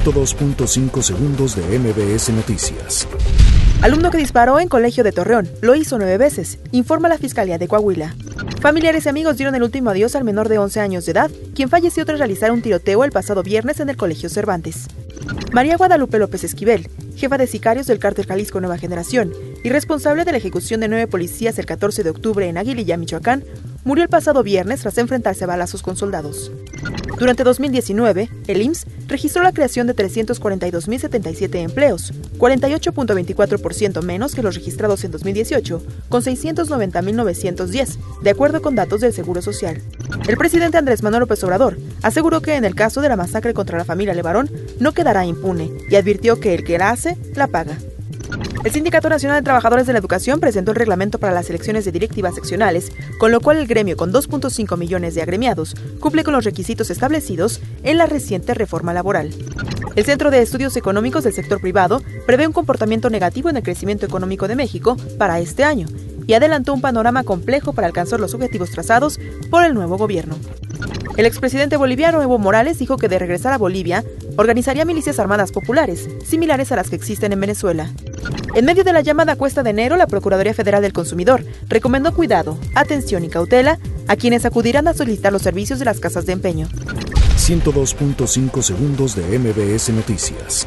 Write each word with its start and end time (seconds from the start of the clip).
102.5 0.00 1.02
segundos 1.02 1.54
de 1.54 1.78
MBS 1.78 2.30
Noticias. 2.30 3.06
Alumno 3.82 4.10
que 4.10 4.16
disparó 4.16 4.58
en 4.58 4.68
colegio 4.68 5.04
de 5.04 5.12
Torreón, 5.12 5.50
lo 5.60 5.74
hizo 5.74 5.98
nueve 5.98 6.16
veces, 6.16 6.58
informa 6.70 7.10
la 7.10 7.18
Fiscalía 7.18 7.58
de 7.58 7.68
Coahuila. 7.68 8.14
Familiares 8.62 9.04
y 9.04 9.10
amigos 9.10 9.36
dieron 9.36 9.54
el 9.54 9.62
último 9.62 9.90
adiós 9.90 10.16
al 10.16 10.24
menor 10.24 10.48
de 10.48 10.56
11 10.56 10.80
años 10.80 11.04
de 11.04 11.12
edad, 11.12 11.30
quien 11.54 11.68
falleció 11.68 12.06
tras 12.06 12.18
realizar 12.18 12.52
un 12.52 12.62
tiroteo 12.62 13.04
el 13.04 13.12
pasado 13.12 13.42
viernes 13.42 13.80
en 13.80 13.90
el 13.90 13.98
Colegio 13.98 14.30
Cervantes. 14.30 14.86
María 15.52 15.76
Guadalupe 15.76 16.18
López 16.18 16.42
Esquivel, 16.44 16.88
jefa 17.14 17.36
de 17.36 17.46
sicarios 17.46 17.86
del 17.86 17.98
cártel 17.98 18.24
Jalisco 18.24 18.60
Nueva 18.60 18.78
Generación 18.78 19.34
y 19.62 19.68
responsable 19.68 20.24
de 20.24 20.32
la 20.32 20.38
ejecución 20.38 20.80
de 20.80 20.88
nueve 20.88 21.06
policías 21.06 21.58
el 21.58 21.66
14 21.66 22.02
de 22.02 22.10
octubre 22.10 22.48
en 22.48 22.56
Aguililla, 22.56 22.96
Michoacán, 22.96 23.44
murió 23.84 24.04
el 24.04 24.10
pasado 24.10 24.42
viernes 24.42 24.80
tras 24.80 24.98
enfrentarse 24.98 25.44
a 25.44 25.48
balazos 25.48 25.82
con 25.82 25.96
soldados. 25.96 26.50
Durante 27.18 27.44
2019, 27.44 28.30
el 28.46 28.62
IMSS 28.62 28.86
registró 29.06 29.42
la 29.42 29.52
creación 29.52 29.86
de 29.86 29.94
342.077 29.94 31.56
empleos, 31.56 32.12
48.24% 32.38 34.02
menos 34.02 34.34
que 34.34 34.42
los 34.42 34.54
registrados 34.54 35.04
en 35.04 35.12
2018, 35.12 35.82
con 36.08 36.22
690.910, 36.22 37.98
de 38.22 38.30
acuerdo 38.30 38.62
con 38.62 38.74
datos 38.74 39.00
del 39.00 39.12
Seguro 39.12 39.42
Social. 39.42 39.80
El 40.26 40.36
presidente 40.36 40.78
Andrés 40.78 41.02
Manuel 41.02 41.20
López 41.20 41.42
Obrador 41.44 41.78
aseguró 42.02 42.40
que 42.40 42.56
en 42.56 42.64
el 42.64 42.74
caso 42.74 43.00
de 43.00 43.08
la 43.08 43.16
masacre 43.16 43.54
contra 43.54 43.78
la 43.78 43.84
familia 43.84 44.14
Levarón 44.14 44.50
no 44.80 44.92
quedará 44.92 45.24
impune 45.24 45.70
y 45.88 45.96
advirtió 45.96 46.40
que 46.40 46.54
el 46.54 46.64
que 46.64 46.78
la 46.78 46.90
hace, 46.90 47.16
la 47.34 47.46
paga. 47.46 47.78
El 48.64 48.72
Sindicato 48.72 49.08
Nacional 49.08 49.38
de 49.38 49.44
Trabajadores 49.44 49.86
de 49.86 49.92
la 49.92 49.98
Educación 49.98 50.40
presentó 50.40 50.70
el 50.70 50.76
reglamento 50.76 51.18
para 51.18 51.32
las 51.32 51.50
elecciones 51.50 51.84
de 51.84 51.92
directivas 51.92 52.34
seccionales, 52.34 52.92
con 53.18 53.32
lo 53.32 53.40
cual 53.40 53.58
el 53.58 53.66
gremio 53.66 53.96
con 53.96 54.12
2.5 54.12 54.78
millones 54.78 55.14
de 55.14 55.22
agremiados 55.22 55.74
cumple 56.00 56.24
con 56.24 56.32
los 56.32 56.44
requisitos 56.44 56.90
establecidos 56.90 57.60
en 57.82 57.98
la 57.98 58.06
reciente 58.06 58.54
reforma 58.54 58.94
laboral. 58.94 59.30
El 59.96 60.04
Centro 60.04 60.30
de 60.30 60.40
Estudios 60.40 60.76
Económicos 60.76 61.24
del 61.24 61.32
Sector 61.32 61.60
Privado 61.60 62.02
prevé 62.26 62.46
un 62.46 62.52
comportamiento 62.52 63.10
negativo 63.10 63.50
en 63.50 63.56
el 63.56 63.62
crecimiento 63.62 64.06
económico 64.06 64.48
de 64.48 64.56
México 64.56 64.96
para 65.18 65.40
este 65.40 65.64
año 65.64 65.86
y 66.26 66.34
adelantó 66.34 66.72
un 66.72 66.80
panorama 66.80 67.24
complejo 67.24 67.72
para 67.72 67.88
alcanzar 67.88 68.20
los 68.20 68.32
objetivos 68.32 68.70
trazados 68.70 69.18
por 69.50 69.64
el 69.64 69.74
nuevo 69.74 69.98
gobierno. 69.98 70.36
El 71.16 71.26
expresidente 71.26 71.76
boliviano 71.76 72.22
Evo 72.22 72.38
Morales 72.38 72.78
dijo 72.78 72.96
que 72.96 73.08
de 73.08 73.18
regresar 73.18 73.52
a 73.52 73.58
Bolivia, 73.58 74.04
organizaría 74.36 74.84
milicias 74.84 75.18
armadas 75.18 75.52
populares, 75.52 76.08
similares 76.24 76.72
a 76.72 76.76
las 76.76 76.88
que 76.88 76.96
existen 76.96 77.32
en 77.32 77.40
Venezuela. 77.40 77.90
En 78.54 78.64
medio 78.64 78.84
de 78.84 78.92
la 78.92 79.00
llamada 79.00 79.36
cuesta 79.36 79.62
de 79.62 79.70
enero, 79.70 79.96
la 79.96 80.06
Procuraduría 80.06 80.54
Federal 80.54 80.82
del 80.82 80.92
Consumidor 80.92 81.44
recomendó 81.68 82.12
cuidado, 82.14 82.58
atención 82.74 83.24
y 83.24 83.28
cautela 83.28 83.78
a 84.08 84.16
quienes 84.16 84.44
acudirán 84.44 84.88
a 84.88 84.94
solicitar 84.94 85.32
los 85.32 85.42
servicios 85.42 85.78
de 85.78 85.86
las 85.86 86.00
casas 86.00 86.26
de 86.26 86.32
empeño. 86.32 86.68
102.5 87.36 88.62
segundos 88.62 89.16
de 89.16 89.38
MBS 89.38 89.90
Noticias. 89.90 90.66